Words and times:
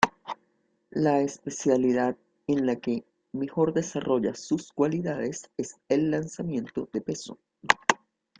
La 0.89 1.19
especialidad 1.21 2.15
en 2.47 2.65
la 2.65 2.77
que 2.77 3.05
mejor 3.33 3.71
desarrolla 3.71 4.33
sus 4.33 4.71
cualidades 4.73 5.47
es 5.57 5.75
el 5.89 6.09
lanzamiento 6.09 6.89
de 6.91 7.01
peso. 7.01 7.37